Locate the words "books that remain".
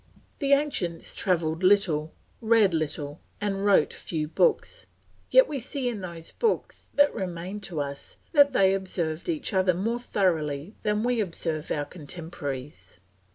6.31-7.59